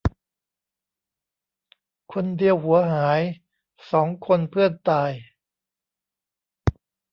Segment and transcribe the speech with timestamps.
[2.13, 3.21] คนเดียวหัวหาย
[3.91, 5.11] สองคนเพื่อนตาย